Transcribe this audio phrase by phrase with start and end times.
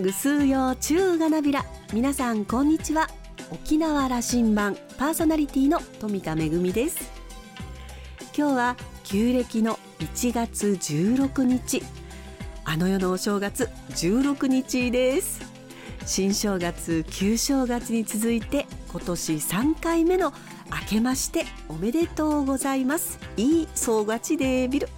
[0.00, 1.64] ぐすうよ中がなびら。
[1.92, 3.08] 皆さんこんにちは。
[3.52, 7.12] 沖縄羅針盤パーソナリティの富田恵です。
[8.36, 11.80] 今日は旧暦の1月16日。
[12.64, 15.40] あの世のお正月16日です。
[16.04, 20.32] 新正月旧正月に続いて今年3回目の
[20.72, 23.20] 明けましておめでとうございます。
[23.36, 24.88] いい総勝ちでビル。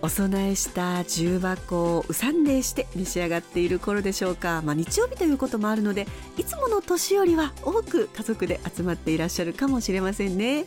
[0.00, 6.06] お供えした重箱をうさんでして召し上がっている頃でしょうか、まあ、日曜日ということもあるので
[6.36, 10.66] いつもの年よりは多く家族で集まっていらっしゃるかもしれませんね。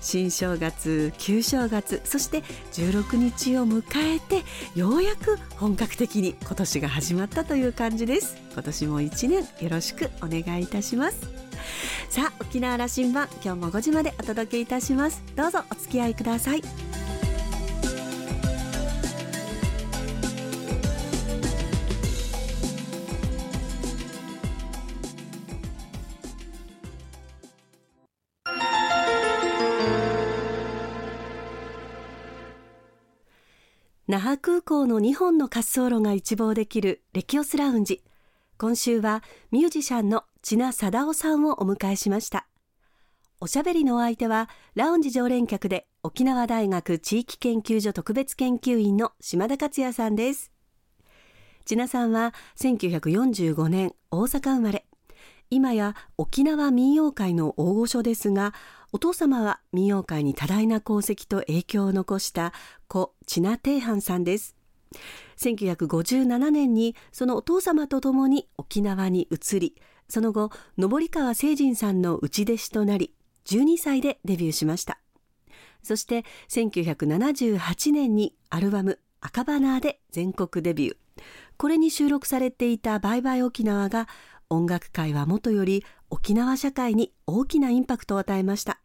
[0.00, 3.82] 新正月旧正月そして16日を迎
[4.16, 4.42] えて
[4.74, 8.36] ようやく本格的に今年が始まったという感じです。
[8.52, 11.20] 今年も1年よろしくお願いいたします。
[12.08, 15.22] さあ沖縄羅針盤今日も5時までお届けいたします。
[15.36, 16.89] どうぞお付き合いください。
[34.10, 38.02] 那覇空港の2本の滑走路が一望できるレキオスラウンジ。
[38.58, 39.22] 今週は
[39.52, 42.48] ミュージシャンの千奈貞夫さんをお迎えしました。
[43.38, 50.50] おしゃべりのお相手はラウンジ常連客で沖縄大学地域研究所特別研究員の島田克也さんです。
[51.64, 54.89] 千奈さんは1945年大阪生まれ。
[55.50, 58.54] 今や沖縄民謡界の大御所ですが
[58.92, 62.52] お父様は民謡界に多大な功績と影響を残した
[62.86, 64.56] 故千奈定藩さんです。
[65.36, 69.76] 1957年にそのお父様と共に沖縄に移り
[70.08, 73.14] その後登川誠人さんの内弟子となり
[73.46, 75.00] 12歳でデビューしました。
[75.82, 80.96] そして1978年にアルバム「赤バナー」で全国デビュー。
[81.56, 84.08] これに収録されていた「バイバイ沖縄」が
[84.50, 88.80] 音楽界はもとより沖縄社会に大きなインパクトを与えました。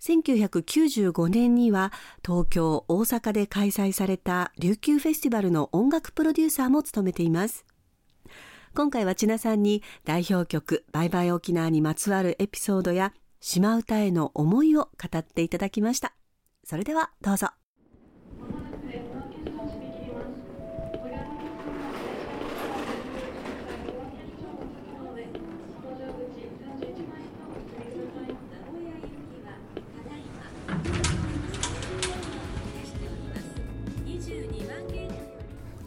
[0.00, 1.92] 1995年には
[2.24, 7.66] 東京大阪で開催された琉球フェスティバルの音楽プロデューサーも務めています。
[8.74, 16.14] 今回は千奈さんに代表曲バイバイ沖縄にまつわるエピソードや島唄への思いを語っていただきました。
[16.64, 17.59] それではどうぞ。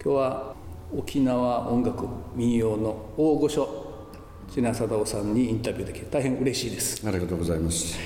[0.06, 0.54] 今日は
[0.94, 2.06] 沖縄音楽
[2.36, 4.04] 民謡の大御所
[4.50, 7.08] 千奈貞夫さんにインタビューできて大変嬉しいです。
[7.08, 7.98] ありがとうございます。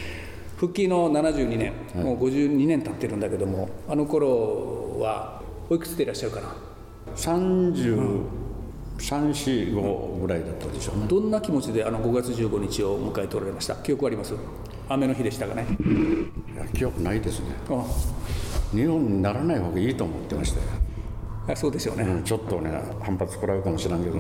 [0.57, 5.41] 復帰の72年、はい、もう52年経ってるんだけどもあの頃は
[5.71, 6.53] おいくつでいらっしゃるかな
[7.15, 8.21] ？30、
[8.99, 11.07] 345ぐらいだったでしょうね。
[11.07, 13.73] どんな気持ちであの5月15日を迎えておられました？
[13.77, 14.35] 記憶あります？
[14.87, 15.65] 雨の日でしたかね？
[16.53, 17.47] いや記憶ないですね。
[18.71, 20.65] 日本にならない方がいいと思ってましたよ
[21.47, 24.19] あそうですよね、うん、ちょっとね反発食らうかもしれんけど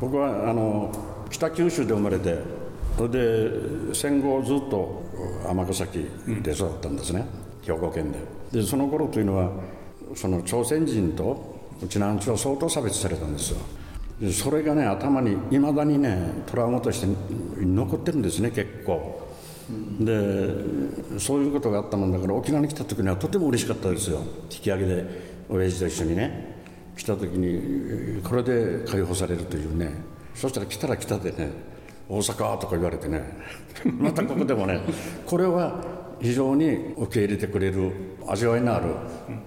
[0.00, 0.90] 僕はあの
[1.30, 2.38] 北九州で生まれて
[2.96, 3.50] それで
[3.92, 5.02] 戦後ずっと
[5.46, 6.08] 尼崎
[6.42, 7.26] で育ったんですね、
[7.66, 8.18] うん、兵庫県で。
[8.52, 9.50] でその頃というのは
[10.14, 13.58] その朝鮮人とうちのアンチは相当差別されたんですよ。
[14.20, 17.06] でそれがね頭にいまだにねトラウマとして
[17.60, 19.26] 残ってるんですね結構。
[20.00, 24.20] でそういうことがあったもんだから沖縄に来た時にはとても嬉しかったですよ。
[24.50, 25.35] 引き上げで。
[25.48, 26.56] 親父と一緒にね
[26.96, 29.92] 来た時にこれで解放されるというね
[30.34, 31.50] そしたら来たら来たでね
[32.08, 33.22] 大阪とか言われてね
[33.98, 34.80] またここでもね
[35.26, 37.92] これは非常に受け入れてくれる
[38.26, 38.86] 味わいのある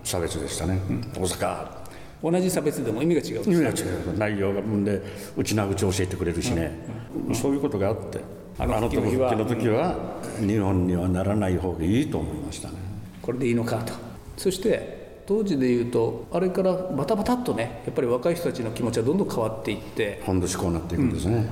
[0.03, 1.79] 差別でしたね、うん、大阪。
[2.21, 3.43] 同じ差別でも意味が違う。
[3.45, 4.17] 意味が違う。
[4.17, 5.01] 内容がで
[5.37, 6.71] うちなうち教えてくれるしね、
[7.15, 8.19] うんうん、そういうことがあって
[8.57, 12.75] あの時の時は日本にはならない方がいいと思いましたね。
[13.21, 13.93] これでいいのかと。
[14.35, 21.47] そして当時でいうとあれからバタバタっとねやっぱり若い人たちの気持ちはどんどん変わっていって本土志向になっていくんですね、うん、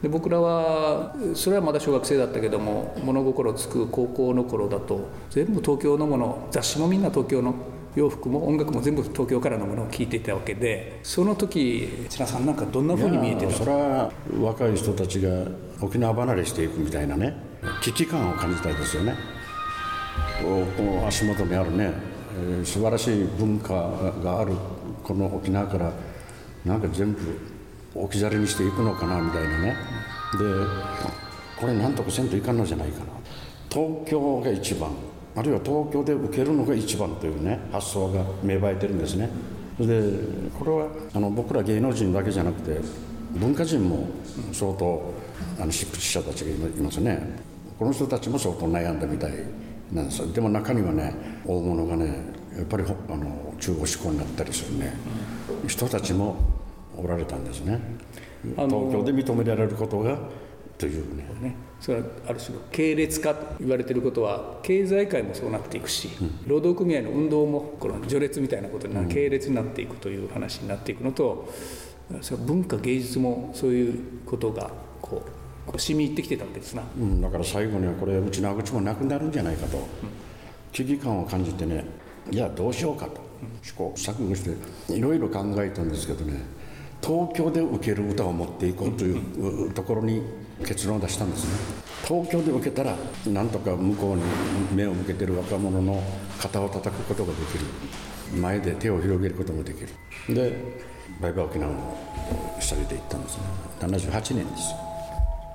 [0.00, 7.54] で僕らはそれはまだ小学生だったけども物心つく高校の頃だと全部東京のもの雑誌もみんな東京の
[7.94, 13.52] 洋服も音楽も全部東京からのものを聴いていたわけでその時千奈さんなんかどんなふうに見えてた？
[13.52, 14.10] それは
[14.40, 15.28] 若い人たちが
[15.82, 17.36] 沖縄離れしていくみたいなね
[17.82, 19.16] 危機感を感じたいですよね。
[20.42, 21.92] この足元にあるね
[22.38, 23.74] えー、素晴らしい文化
[24.22, 24.52] がある
[25.02, 25.92] この沖縄から
[26.64, 27.18] なんか全部
[27.94, 29.76] 置き去りにしていくのかなみたいなね。
[30.38, 30.44] で
[31.58, 33.04] これなんとかせんといかんのじゃないかな。
[33.70, 34.90] 東京が一番
[35.34, 39.28] あるいは東京で受けるのが一番というね発想が芽生えてるんですね。
[39.78, 40.02] で
[40.58, 42.80] これはあの僕ら芸能人だけじゃなくて
[43.32, 44.08] 文化人も
[44.52, 45.14] 相当
[45.60, 47.38] あの執筆者たちがいますね。
[47.78, 49.32] この人たちも相当悩んだみたい。
[49.92, 51.14] なんですでも中にはね
[51.46, 54.92] 大物がねやっぱりあの中国志向になったりするね、
[55.66, 56.36] 人たちも
[56.96, 57.78] おられたんですね。
[58.56, 60.18] 東京で認められることが
[60.76, 61.24] というね。
[61.40, 71.48] ねそれはある種の系列化と言われていることは経済界もそうなっていくし、うん、労働組合の運動もこの序列みたいなことにな、うん、系列になっていくという話になっていくのと
[72.20, 79.86] それ文化芸術もそういうことがこう染み入ってきてたわけですな、うん、だから最後にはこれうちの口もなくなるんじゃないかと、
[80.72, 81.84] 危機感を感じてね
[82.30, 83.28] いやどうしようかと。
[83.62, 86.40] 試行錯誤していろいろ考えたんですけどね
[87.00, 90.22] 東京で受ける歌を持っていこうというところに
[90.66, 91.50] 結論を出したんですね。
[92.04, 92.96] 東京で受けたら
[93.28, 94.22] なんとか向こうに
[94.74, 96.02] 目を向けてる若者の
[96.40, 97.64] 肩を叩くことができる。
[98.40, 99.88] 前で手を広げることもできる。
[100.34, 100.56] で
[101.20, 101.96] バイバイ沖縄の
[102.58, 103.42] 下げていったんですね。
[103.80, 104.87] 78年です。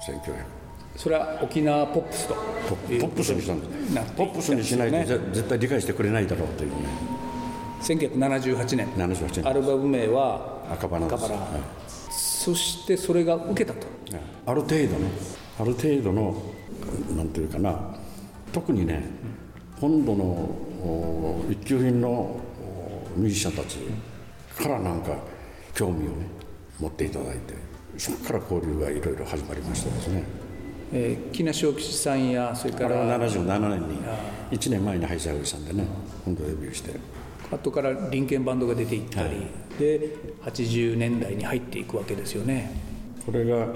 [0.08, 0.64] 1900
[0.96, 2.36] それは沖縄ポップスと。
[2.36, 2.42] ポ
[2.76, 6.70] ップスにしたんですポップスにしないと絶対理解してくれないだろうという。
[6.70, 6.76] ね
[7.82, 8.88] 1978年。
[8.90, 9.48] 78年。
[9.48, 11.62] アルバム名は赤羽です、はい、
[12.12, 13.88] そしてそれが受けたと。
[14.46, 14.90] ある程度ね
[15.60, 16.42] ある程度の
[17.16, 17.96] なんていうかな。
[18.52, 19.04] 特にね
[19.82, 22.40] 本土の一級品の
[23.16, 23.80] ミュージシャンたち
[24.62, 25.16] からなんか
[25.74, 26.28] 興味をね
[26.80, 27.56] 持っていただいて
[27.98, 30.24] そこから交流がいろいろ始まりましたですね。
[30.92, 33.98] えー、木梨吉さんやそれから77年に
[34.52, 35.88] 1年前にハイサイさんでね
[36.24, 36.92] 本土デビューして。
[37.52, 39.38] 後から林ンバンドが出ていったり、はい、
[39.80, 42.72] で80年代に入っていくわけですよね。
[43.26, 43.68] これが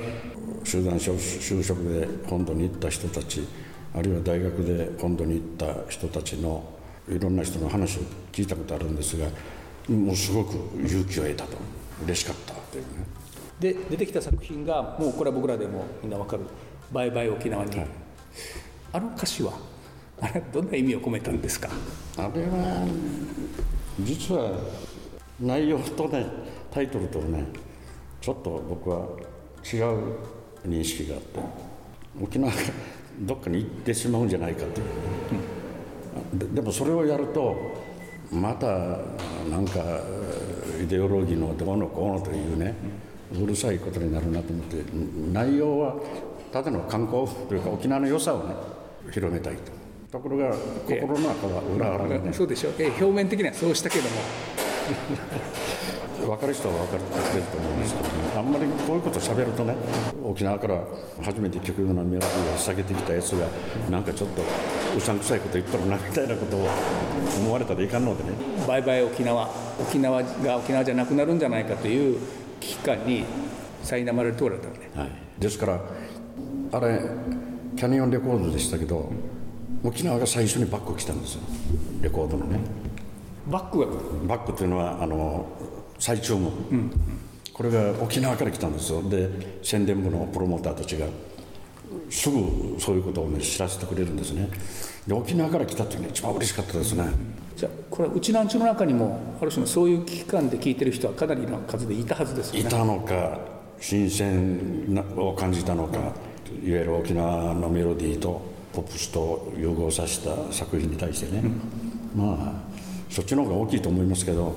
[0.63, 3.47] 集団就職で本土に行った人たち
[3.95, 6.63] あるいは大学で本土に行った人たちの
[7.07, 9.27] いろんな人の話を聞いたことあるんですが
[9.87, 11.57] もうすごく勇気を得たと。
[12.03, 13.06] 嬉しかったというね
[13.59, 16.43] で出てきた作品がもうこれは僕らでもみんなわかる
[16.93, 17.87] 「バイバイ沖縄に」はい、
[18.93, 19.53] あの歌詞は
[20.21, 21.69] あれどんな意味を込めたんですか？
[22.17, 22.87] あれは
[24.01, 24.51] 実は
[25.39, 26.25] 内容とね
[26.71, 27.45] タイトルとね
[28.21, 29.07] ちょっと僕は
[29.63, 30.17] 違う
[30.67, 31.39] 認識があって
[32.21, 32.57] 沖縄が
[33.21, 34.85] どっかに行ってしまうんじゃないかという、
[36.33, 37.55] うん、ででもそれをやると
[38.31, 38.67] また
[39.49, 39.79] なんか
[40.83, 42.75] イデオロギーのどうのこうのというね、
[43.33, 44.77] うるさいことになるなと思って
[45.33, 45.95] 内容は
[46.51, 48.55] ただの観光というか沖縄の良さをね
[49.11, 49.71] 広めたいと。
[50.11, 50.55] ところが
[50.87, 52.33] 心の中は裏腹がね。
[52.33, 54.09] そうでしょう、え表面的にはそうしたけども。
[56.25, 56.99] 分かる人は分かっ
[57.31, 59.75] てると思うんですけど、ね、あんまりこういうことしゃべるとね
[60.23, 60.83] 沖縄から
[61.21, 62.25] 初めて極右の未来
[62.55, 63.47] を下げてきたやつが
[63.89, 64.41] なんかちょっと
[64.97, 66.67] うさんくさいこと言っとるなみたいなことを
[67.39, 68.31] 思われたらいかんのでね。
[68.67, 69.47] バイバイ沖縄。
[69.79, 72.17] 沖縄が沖縄じゃなくなるんじゃないかという
[72.59, 73.23] 危機感に
[73.83, 75.81] 苛まれておられたね、はい、ですから
[76.71, 77.01] あれ
[77.75, 79.11] キャニオンレコードでしたけど
[79.83, 81.41] 沖縄が最初にバック来たんですよ。
[82.01, 82.59] レコードのね。
[83.47, 83.85] バックが
[84.27, 85.45] バックというのはあの
[85.99, 86.91] 最長も、うん、
[87.53, 89.01] これが沖縄から来たんですよ。
[89.07, 89.29] で
[89.63, 91.05] 宣伝部のプロモーターたちが
[92.09, 94.49] すぐそういうことを、ね、知らせてくれるんですね。
[95.05, 97.05] で沖縄から来たっていうのが一番嬉しかったですね、
[97.57, 102.59] じゃあこれはうちなんちの中にもある種のそういう危機感で聞いてる人はかなりの数でいたはずですよね。
[102.61, 103.39] いたのか
[103.79, 106.11] 新鮮を感じたのか、いわ
[106.63, 108.41] ゆる沖縄のメロディーと
[108.73, 111.41] ポップスと融合させた作品に対してね、
[112.15, 112.53] うん、まあ
[113.09, 114.55] そっちの方が大きいと思いますけど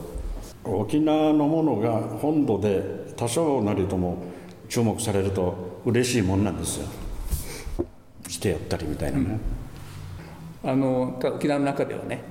[0.64, 4.18] 沖縄のものが本土で多少なりとも
[4.68, 6.88] 注目されると嬉しいもんなんですよ。
[8.28, 9.38] してやったりみたいなね、
[10.64, 12.29] うん、あの沖縄の中ではね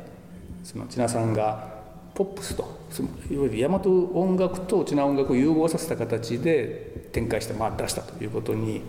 [0.64, 1.80] その千奈さんが
[2.14, 8.82] ポップスとそのいわゆる大和音楽と沖縄音楽を融合させた形で展開して、まあ、出したということに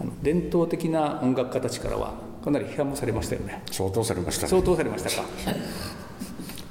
[0.00, 3.62] あの伝統的な音楽家たちからはかなり批判もされましたよね。
[3.72, 5.28] 相当されました、ね、相当されましたか。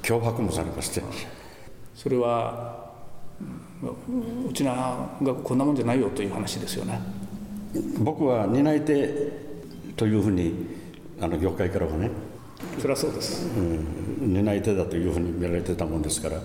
[0.02, 1.02] 脅迫もされまして。
[1.94, 2.92] それは
[4.48, 4.72] うちな
[5.22, 7.00] がこんなもんじゃないよという話ですよね。
[7.98, 9.32] 僕は担い手
[9.96, 10.54] というふうに
[11.20, 12.10] あの業界からはね。
[12.78, 13.86] そりゃそうです、うん、
[14.18, 16.40] 担い手だというふうに見られてたもんですから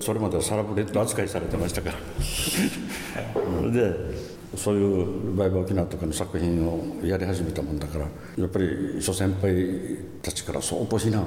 [0.00, 3.70] それまではサラブレッド扱いされてましたから。
[3.70, 11.24] でそういうバイバ沖縄とかの作品をやり始めたもんだからやっぱり諸先輩たちから相当非難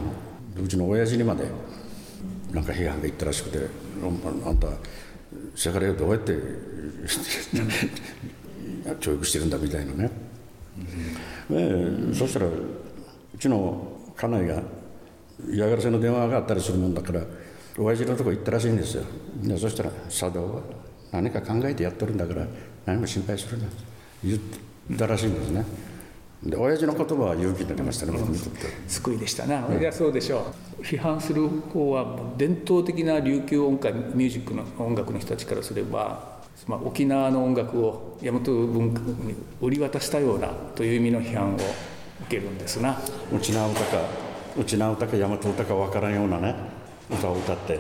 [0.62, 1.46] うちの親父にまで
[2.52, 3.60] なんか批判がいったらしくて
[4.46, 4.68] あんた
[5.56, 6.38] せがれをどうやって
[9.00, 10.12] 教育してるんだみたいなね、
[11.50, 12.52] うん、そしたらう
[13.40, 14.62] ちの家内が
[15.52, 17.22] 嫌がらせの電話があったりするもんだから
[17.78, 19.04] 親父のとこ行ったらしいんですよ。
[19.42, 20.62] でそしたら「佐藤は
[21.12, 22.48] 何か考えてやっとるんだから
[22.86, 23.66] 何も心配するな」
[24.24, 24.40] 言っ
[24.98, 25.66] たらしいんですね。
[26.44, 28.68] で親父の言葉は勇気になりましたね僕にとって。
[28.88, 29.82] 救いでしたな、い。
[29.82, 30.84] やそうでしょう。
[30.84, 41.64] 批判する方は伝統的な琉球音階ミュージックの音楽の人たちからすれば、まあ、沖縄の音楽を大和文化に売り渡したようなという意味の批判を受
[42.30, 43.00] けるんですな。
[43.34, 44.23] うちな歌か
[44.58, 46.56] うちな歌か大和歌か分からんようなね
[47.10, 47.80] 歌を歌って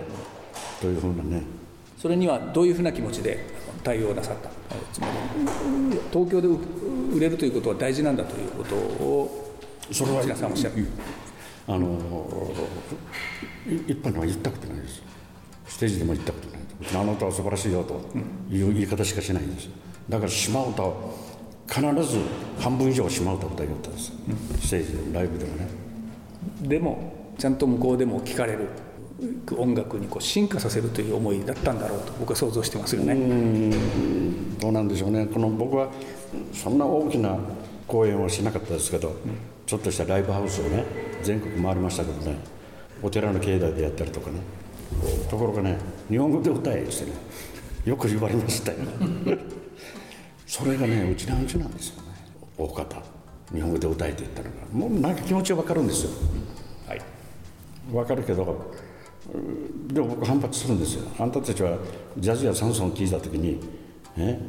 [0.82, 1.44] というふうなね。
[1.98, 3.46] それにはどういうふうな気持ちで
[3.84, 4.50] 対応なさった？
[4.92, 5.13] つまり
[6.12, 6.48] 東京で
[7.15, 9.53] 売れるということは大事なんだということを
[9.92, 10.86] それは皆さんおっしゃる。
[11.68, 11.98] あの
[13.65, 15.01] い一般には言ったことないです。
[15.68, 18.01] ステージでも言ったことないうちのあの歌は素晴らしいよと
[18.53, 19.70] いう言い方しかしないんです。
[20.10, 21.13] だから島歌を
[21.70, 22.20] 必ず
[22.60, 24.12] 半分以上島歌を歌いよったんです、
[24.62, 25.68] ステージでもライブでもね
[26.62, 28.67] でもちゃんと向こうでも聴かれる
[29.57, 33.15] 音楽にこう進化させるという思いだったんだろうと僕は想像してますよね。
[34.59, 35.25] どうなんでしょうね。
[35.27, 35.89] この僕は
[36.51, 37.38] そんな大きな
[37.88, 39.15] 公演はしなかったですけど、
[39.65, 40.83] ちょっとしたライブハウスをね
[41.21, 42.38] 全国回りましたけどね
[43.01, 44.39] お寺の境内でやったりとかね
[45.29, 45.77] ところがね
[46.09, 47.12] 日本語で歌えってね
[47.85, 48.77] よく言われましたよ。
[50.45, 52.09] それがねうちのうちなんですよね。
[52.57, 53.23] 大方。
[53.53, 56.12] 日本語で歌えって言ったのがもうなんか気持ちは分かるんですよ。
[56.88, 57.01] はい、
[57.91, 58.72] 分かるけど
[59.33, 61.03] うんでも僕反発するんですよ。
[61.19, 61.77] あんたたちは
[62.17, 63.60] ジャズやサンソン聞いた時に
[64.17, 64.39] え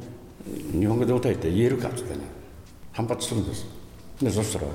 [0.72, 2.20] 日本語で歌えって言えるかってってね。
[2.92, 3.66] 反発するんです
[4.22, 4.66] でそしたら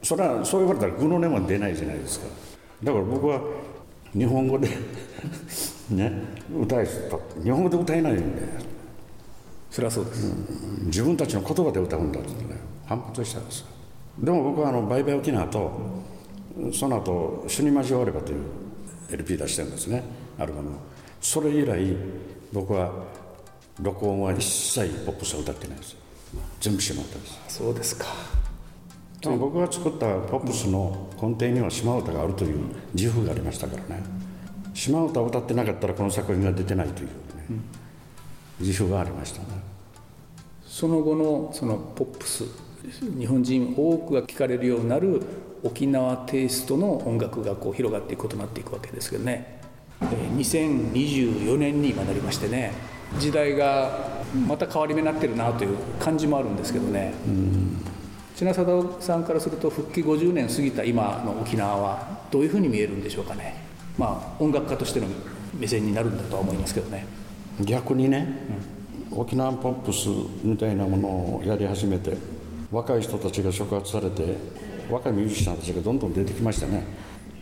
[0.00, 2.26] それはそう言われたら具の音も出ないじゃないですか。
[2.82, 3.40] だから僕は
[4.12, 4.68] 日本語で
[5.90, 6.12] ね
[6.60, 8.22] 歌えと日本語で歌えないんで
[9.70, 10.26] それはそうです、
[10.84, 12.60] 自分たちの言葉で歌うんだって言ってね
[12.92, 13.66] 反発したんですよ。
[14.18, 15.70] でも僕はあの「バイバイ沖縄と」
[16.72, 18.44] その後主に交われば」という
[19.10, 20.02] LP 出してるんですね。
[20.38, 20.72] アルバムを。
[21.20, 21.96] それ以来
[22.52, 22.92] 僕は
[23.80, 25.96] 録音は一切ポップスは歌ってないです
[26.60, 27.40] 全部島歌です。
[27.48, 28.06] そうですか。
[29.20, 32.58] でも僕が作ったポップスの根底には島唄があるという
[32.92, 34.02] 自負がありましたからね。
[34.74, 37.12] 島唄を歌ってなかったらこの作品が出てないという、ね
[38.60, 39.46] 自負がありましたね。
[40.64, 42.44] その後のそのポップス
[43.18, 45.22] 日本人多くが聴かれるようになる
[45.62, 49.60] 沖縄テイストの音楽がこう広がっていくことになっていくわけですけどね。
[50.00, 52.72] えー2024年に今なりましてね。
[53.18, 57.12] 時代がまた変わり目になってるなという感じもあるんですけどね。
[58.34, 63.54] 千奈貞夫さんからすると復帰50年過ぎた今の沖縄はどういうふうに見えるんでしょうかね。
[63.98, 65.06] まあ音楽家としての
[65.54, 67.06] 目線になるんだとは思いますけどね。
[67.60, 68.26] 逆にね、
[69.12, 70.08] 沖縄ポップス
[70.42, 72.16] みたいなものをやり始めて
[72.72, 74.34] 若い人たちが触発されて
[74.90, 76.84] 若いミュージシャンたちがどんどん出てきましたね。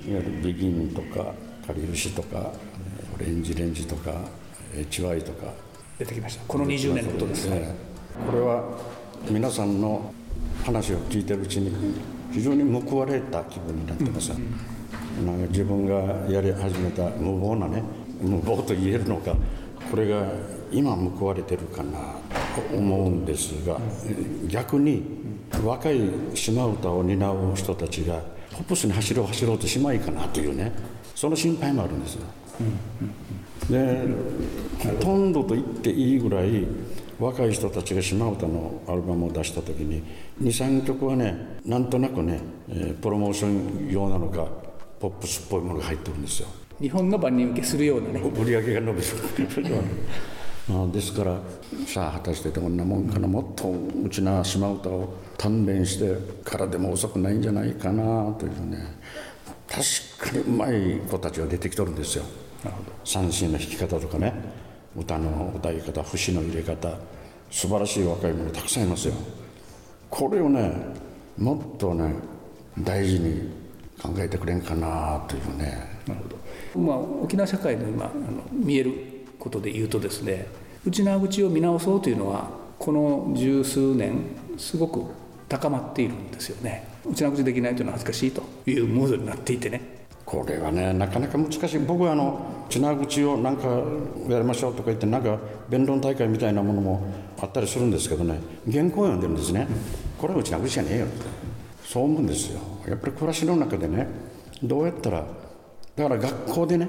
[0.05, 1.33] いわゆるビギンとか
[1.65, 2.53] カリウシとか
[3.15, 4.13] オレンジレンジとか
[4.75, 5.53] HY とか。
[5.99, 6.45] 出てきました。
[6.49, 7.75] この20年のことです、ええ。
[8.27, 8.65] これは
[9.31, 10.13] 皆さんの
[10.65, 11.71] 話を聞いてるうちに
[12.33, 15.95] 非常に報われた気分になってます、なんか自分が
[16.29, 17.83] やり始めた無謀なね
[18.21, 19.37] 無謀と言えるのか
[19.91, 20.27] これが
[20.73, 21.99] 今報われてるかな。
[21.99, 22.40] と
[22.73, 23.79] 思うんですが、
[24.49, 25.03] 逆に
[25.65, 26.01] 若い
[26.35, 30.73] 島唄を担う人たちがポップスに走ろう走ろうとしまいかなというね
[31.15, 32.23] その心配もあるんですよ。
[33.71, 34.05] で
[34.79, 36.67] ほとんどと言っていいぐらい
[37.19, 40.03] 若い人たちが島唄のアルバムを出した時に
[40.43, 44.47] 23曲はねなんとなくね、えープロモーション用なのか
[44.99, 46.49] ポップスっぽいものが入ってるんですよ。
[46.81, 48.21] 日本の万人受けするようなね。
[48.21, 49.07] 売り上げが伸びる。
[49.07, 50.40] あ
[50.93, 51.39] ですから
[51.87, 58.79] さあ果たしてどんなもんかなもっとうちな島唄を鍛錬してからでも遅くないんじゃないかなというね。
[59.69, 62.25] 確かにうまい子たちが出てきとるんですよ。
[63.05, 64.35] 三振の弾き方とかね
[64.97, 66.89] 歌の歌い方節の入れ方。
[67.51, 69.15] 素晴らしい若い者たくさんいますよ。
[70.09, 70.73] これをね
[71.39, 72.15] もっとね
[72.79, 73.51] 大事に
[74.01, 76.01] 考えてくれんかなというね。
[76.07, 76.21] なる
[76.75, 79.10] ほど、まあ、沖縄社会の今あの見える
[79.41, 80.47] ことで言うとですね
[80.87, 84.21] 内縄口を見直そうというのはこの十数年
[84.57, 85.03] すごく
[85.49, 86.87] 高まっているんですよね。
[87.05, 90.01] 内縄口できないというのは恥ずかしいというムードになっていてね。
[90.25, 91.79] これはねなかなか難しい。
[91.81, 93.83] 僕はあの血な口をなんか
[94.29, 97.03] やりましょうとか言ってなんか弁論大会みたいなものも
[97.41, 98.39] あったりするんですけどね
[98.71, 99.67] 原稿を読んでるんですね。
[100.19, 101.27] これはうちな口じゃねえよって。
[101.85, 102.61] そう思うんですよ。
[102.87, 104.07] やっぱり暮らしの中でね
[104.63, 105.25] どうやったら
[105.97, 106.89] だから学校でね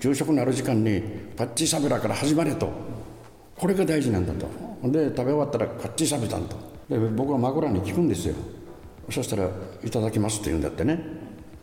[0.00, 1.02] 給食のある時間に
[1.36, 2.68] パッチサビラから始まれと。
[3.56, 4.46] これが大事なんだと。
[4.88, 6.56] で食べ終わったらパッチサビだんと。
[6.88, 8.34] で僕は孫らに聞くんですよ。
[9.10, 9.48] そしたら
[9.84, 11.00] 「いただきます」って言うんだってね。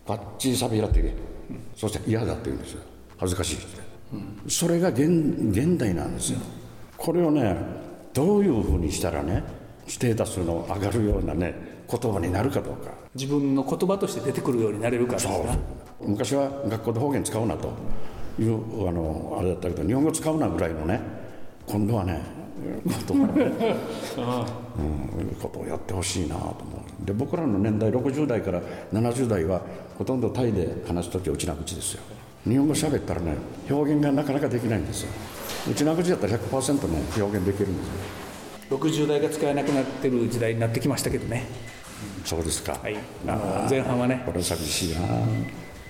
[0.05, 1.15] パッチサビラって言え
[1.75, 2.81] そして嫌だって言うんですよ。
[3.17, 3.65] 恥ずかしいって、
[4.49, 5.01] それが現
[5.51, 6.39] 現代なんですよ。
[6.97, 7.55] これをね
[8.13, 9.43] どういうふうにしたらね
[9.87, 11.53] ステータスの上がるようなね
[11.89, 12.91] 言葉になるかどうか。
[13.15, 15.45] 自分の言葉として出てくるようになれるかですそう。
[15.45, 15.57] な
[16.01, 17.69] 昔は学校で方言使うなと
[18.39, 20.99] いうあのあれだったけど日本語使うなぐらいのね
[21.67, 22.21] 今度はね
[22.85, 23.43] 言葉ね、
[24.77, 26.53] うん、いうことをやってほしいなと思
[27.01, 27.05] う。
[27.05, 28.61] で僕らの年代60代から
[28.93, 29.61] 70代は
[29.97, 32.01] ほとんどタイで話す時は内な口ですよ。
[32.45, 33.35] 日本語喋ったらね
[33.69, 35.09] 表現がなかなかできないんですよ。
[35.69, 38.77] 内な口だったら100%ね表現できるんですよ。
[38.77, 41.45] 60代が使えなくなってる時代になってきましたけどね。
[42.23, 42.95] そうですか、はい。
[43.27, 44.23] あの前半はね。
[44.25, 45.01] これ寂しいな、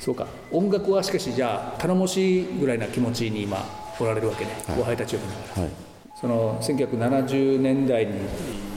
[0.04, 0.28] そうか。
[0.52, 3.64] 音楽はしかしじゃあ頼もしいぐらいな気持ちに今
[3.98, 5.62] おられるわけね、後輩たちを見ながら。
[5.62, 5.72] はい。
[6.20, 8.12] その1970年代に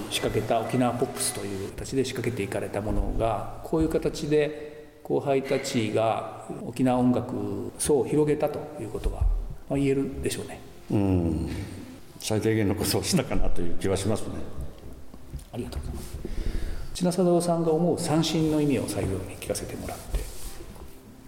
[0.09, 9.16] 仕掛けた沖縄ポップスという形で仕掛けていかれたものがこういう形で後輩たちが沖縄音楽層を広げたということが、
[9.68, 10.61] まあ、言えるでしょうね。
[10.92, 11.50] うん。
[12.21, 14.28] 最低限のことをしたかなという気はしますね。
[15.52, 16.18] ありがとうございます。
[16.95, 20.16] 千奈貞夫さんが思う三振の意味を最後に聞かせてもらって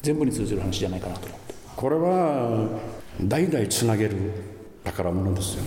[0.03, 1.27] 全部に通じる話じゃないかなと。
[1.27, 2.69] 思ってこれは
[3.23, 4.17] 代々つなげる
[4.85, 5.65] 宝物ですよ。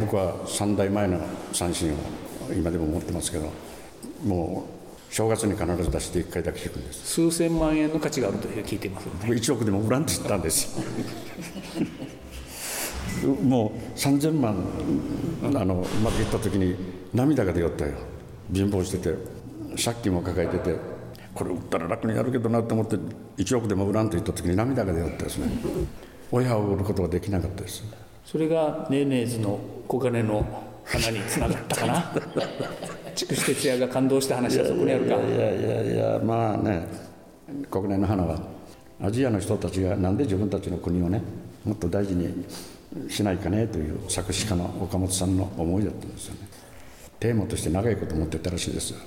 [0.00, 1.20] 僕は3代前の
[1.52, 1.96] 三振を
[2.52, 3.50] 今でも持ってますけど
[4.24, 4.66] も
[5.10, 7.06] う正月に必ず出して1回だけ弾くんです。
[7.06, 9.20] 数千万円の価値があるという聞いていますよね。
[9.22, 10.76] 僕1億でも売らんって言ったんです。
[13.24, 14.56] よもう3000万
[15.44, 16.74] あのうまくいった時に
[17.14, 17.92] 涙が出よったよ。
[18.52, 19.14] 貧乏してて
[19.82, 20.76] 借金も抱えてて
[21.34, 22.96] これ売ったら楽になるけどなと思って
[23.36, 25.48] 1億でも売らんと言った時に涙が出よったですね。
[26.30, 27.84] 親を売ることができなかったです。
[28.24, 30.46] それがネーネーズの小金の
[30.84, 32.12] 花につながったかな？
[33.14, 35.16] 筑紫哲也が感動した話はそこにあるか。
[35.16, 36.86] いやいやいやまあね
[37.70, 38.40] 国内の花は
[39.02, 41.22] アジアの人たちがなんで自分たちの国をね
[41.64, 42.44] もっと大事に
[43.08, 46.48] しないかねという作詞家の岡本さんの思いだったんですよね
[47.18, 48.98] テーマとして長いこと持ってたらしいですよ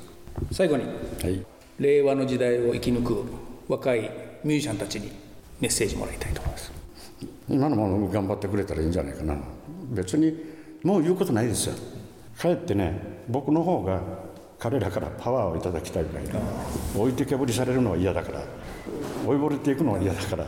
[0.51, 0.89] 最後には
[1.29, 1.45] い
[1.79, 3.23] 令和の時代を生き抜く
[3.67, 4.09] 若い
[4.43, 5.11] ミュージシャンたちに
[5.59, 6.71] メッセージもらいたいと思います。
[7.49, 9.35] 今のまま頑張ってくれたらいいんじゃないかな。
[9.91, 10.35] 別に
[10.83, 11.75] もう言うことないですよ。
[12.37, 14.01] かえってね僕の方が
[14.59, 16.25] 彼らからパワーをいただきたいぐらい
[16.95, 18.43] 置いてけぼりされるのは嫌だから。
[19.25, 20.47] 追いぼれていくのは嫌だから。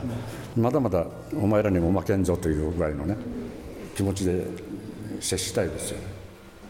[0.56, 3.16] まだまだお前らにも負けんぞというぐらいのね
[3.94, 4.46] 気持ちで
[5.20, 5.98] 接したいですよ。
[5.98, 6.04] ね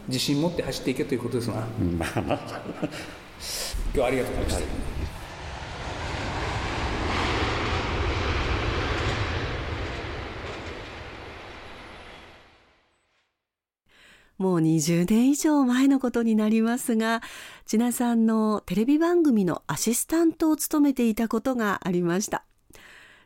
[0.07, 2.39] 自信持って走っていけということですなうんまあな
[3.93, 4.67] 今日はありがとうございました、
[14.37, 17.21] もう20年以上前のことになりますが、
[17.65, 22.45] 千奈さんのテレビ番組のアシスタントを務めていたことがありました。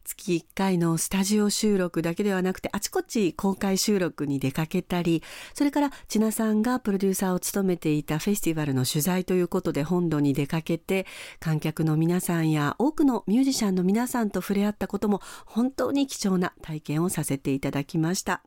[0.05, 5.23] 月1回のスタジオ収録だけではなくてあちこち公開収録に出かけたり
[5.55, 11.07] それから千奈さんがプロデューサーを務めていたフェスティバルの取材ということで本土に出かけて
[11.39, 18.43] 観客の皆さんや多くのミュージシャンの皆さんと触れ合ったことも本当に貴重な体験をさせていただきました。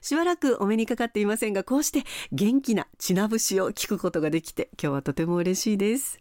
[0.00, 6.18] しばらくお目にかかっていませんがこうして元気な千奈節を聞くことができて今日はとても嬉しいです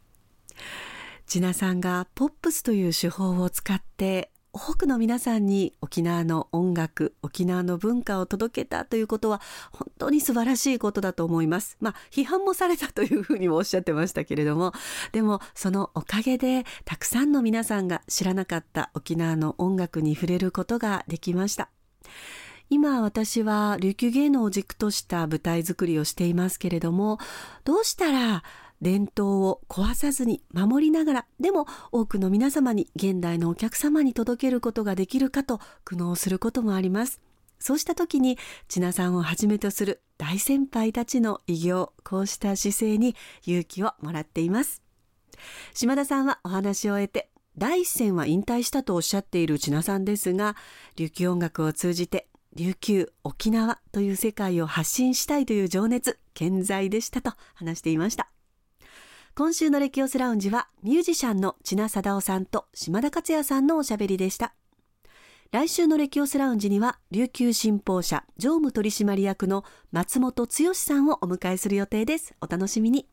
[1.26, 11.78] 千奈さんがポップスという手法を使って多くの皆さんに沖縄の音楽沖縄の文化を届けたということは本当に素晴らしいことだと思います。
[11.80, 14.74] まあ批判もされたというふうにもおっしゃってましたけれども
[15.14, 21.70] でもそのおかげでたくさんの皆さんが知らなかった沖縄の音楽に触れることができました。
[22.72, 27.18] 今私は琉球芸能を軸とした舞台作りをしていますけれども
[27.64, 28.44] どうしたら
[28.82, 37.22] 伝統を壊さずに守りながらでも多くの皆様に現代のお客様に届けることができるかと苦悩することもあります。
[37.60, 38.38] そうした時に
[38.70, 43.16] 千奈さんをはじめとする大先輩たちの偉業こうした姿勢に
[43.46, 44.82] 勇気をもらっています。
[45.74, 50.56] 島田さんはお話を終えて第一線は引退したとおっしゃっている千奈さんですが
[50.96, 58.30] 琉球音楽を通じて琉球沖縄という世界を発信したいという情熱健在でしたと話していました。
[59.40, 64.54] 今週のレキオスラウンジはミュージシャンの千奈貞夫さんと島田克也さんのおしゃべりでした。
[65.54, 72.34] 来週のレキオスラウンジには琉球新報社常務取締役の松本剛さんをお迎えする予定です。
[72.42, 73.08] お楽しみに。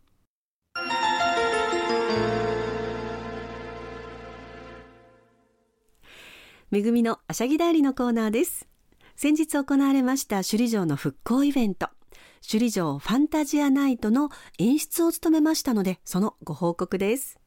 [6.72, 8.66] めぐみのあしゃぎだよりのコーナーです。
[9.14, 11.88] 先日行われました首里城の復興イベント。
[12.42, 17.38] 首里城ファンタジアナイトの演出を務めましたのでそのご報告です。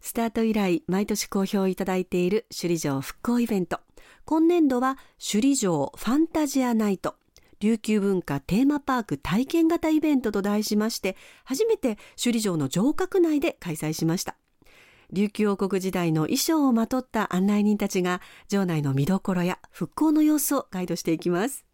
[0.00, 3.80] スタート以来毎年好評いただいている首里城復興イベント。
[4.24, 7.16] 今年度は首里城ファンタジアナイト。
[7.58, 14.36] 琉球文化テーマパーク体験型イベントと題しまして初めて首里城の城郭内で開催しました。
[15.12, 21.65] 琉球王国時代の衣装をまとった案内人たちが城内の見どころや復興の様子をガイドしていきます。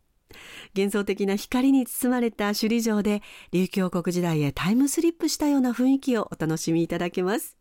[0.74, 7.56] 幻想的な光に包まれた首里城で琉球王国時代へタイムスリップしたような雰囲気をお楽しみいただけます。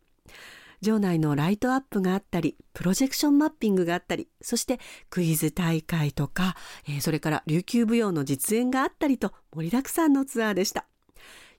[0.84, 4.80] 城内のライトアップがあったりプロジェクションマッピングがあったりそして
[5.12, 6.56] クイズ大会とか、
[6.88, 10.88] えー、それから琉球舞踊の実演があったりと盛りだくさんのツアーでした。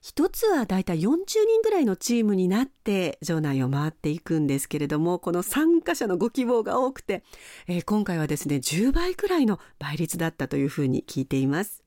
[0.03, 7.23] 一つはだいたい40人ぐらいのチームになって場内を回っていくんですけれどもこの参加者のご希望が多くて、
[7.67, 11.85] えー、今回はですね10倍くらいの倍率だったというふうに聞いています。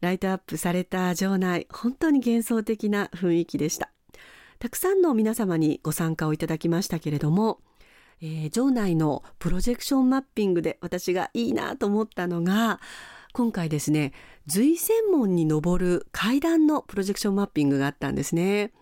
[0.00, 3.92] ライトアップされた場内本当に幻想的な雰囲気でした。
[4.58, 7.60] たくさんの皆様にご参加をいただきましたけれども
[8.22, 12.80] えー、場内のプロジェクションマッピングで私がいいなと思ったのが
[13.36, 14.12] 今回ですね
[14.46, 18.72] 随泉門に登る階段のプロジェクションマッピングがあったんですね。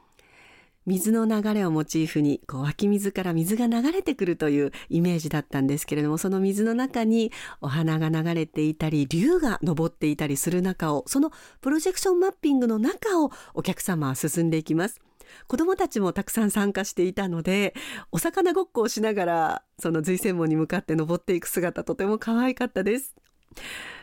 [0.86, 15.00] 水の流れをモチーフにこう湧き水から水が流れてくるというイメージだったんですけれどもその水の中にお花が流れていたり竜が登っていたりする中をそのプロジェクションマッピングの中をお客様は進んでいきます。
[15.48, 17.74] 子どもたちもたくさん参加していたので
[18.12, 23.16] お魚ごっこをしながらその随泉門に向かって登っていく姿とても可愛かったです。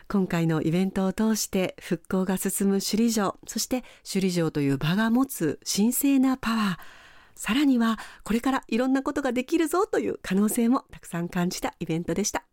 [0.08, 7.02] 今回のイベントを通して復興が進む首里城そして首里城という場が持つ神聖なパワー
[7.36, 12.46] さらにはこれからいろんなことができるぞという可能性もたくさん感じたイベントでした。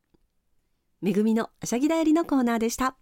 [1.01, 2.97] めぐみのあしゃぎだよりのコーナーでした。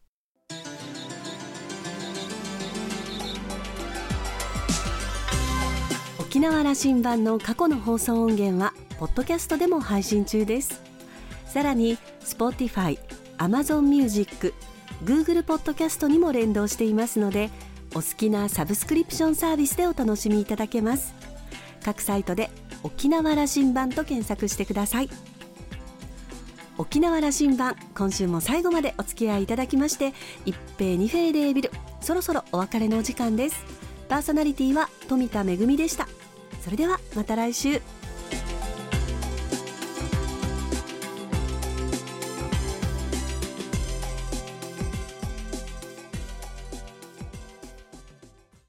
[6.18, 10.82] 沖縄羅針盤の過去の放送音源はポッドキャストでも配信中です。
[11.46, 12.98] さらに Spotify
[13.38, 14.54] Amazon Music、
[15.04, 17.50] Google Podcast にも連動していますので
[17.92, 21.14] お好きなサブスクリプションサービスでお楽しみいただけます。
[21.84, 22.50] 各サイトで
[22.82, 25.10] 沖縄羅針盤と検索してください。
[26.78, 30.12] 沖縄羅針盤今週も最後までお付き合いいただきまして
[30.44, 31.70] 一平二平レービル
[32.02, 33.64] そろそろお別れのお時間です。
[34.08, 36.06] パーソナリティは富田恵でした。
[36.62, 37.80] それではまた来週。